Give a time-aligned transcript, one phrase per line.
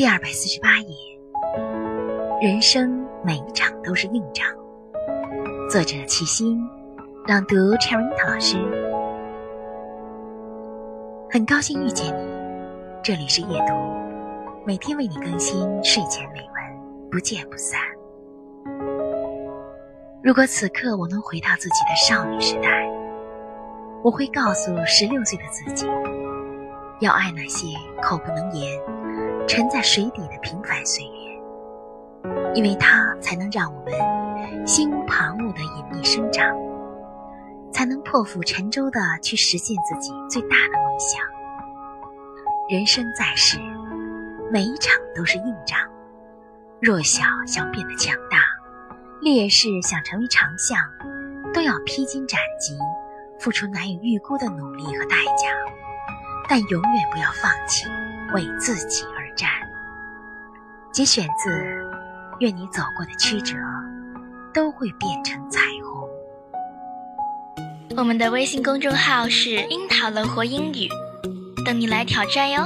[0.00, 0.96] 第二百四十八页，
[2.40, 4.46] 人生每一场都是硬仗。
[5.68, 6.58] 作者：齐心，
[7.26, 8.56] 朗读 c h e r i t 老师。
[11.30, 12.24] 很高兴遇见你，
[13.02, 13.74] 这里是夜读，
[14.64, 17.78] 每天为你更新睡前美文，不见不散。
[20.22, 22.88] 如果此刻我能回到自己的少女时代，
[24.02, 25.86] 我会告诉十六岁的自己，
[27.00, 28.80] 要爱那些口不能言。
[29.50, 36.46] 沉在水底的平凡岁月，因为它才能让我们心无旁骛的隐秘生长，
[37.72, 41.20] 才能破釜沉舟的去实现自己最大的梦想。
[42.68, 43.58] 人生在世，
[44.52, 45.80] 每一场都是硬仗。
[46.80, 48.38] 弱小想变得强大，
[49.20, 50.78] 烈士想成为长项，
[51.52, 52.78] 都要披荆斩棘，
[53.40, 55.50] 付出难以预估的努力和代价。
[56.48, 57.88] 但永远不要放弃，
[58.32, 59.19] 为自己而。
[59.36, 59.50] 战，
[60.92, 61.50] 节选自
[62.40, 63.54] 《愿你走过的曲折
[64.52, 66.08] 都会变成彩虹》。
[67.96, 70.88] 我们的微信公众号是“樱桃乐活英语”，
[71.66, 72.62] 等你来挑战哟。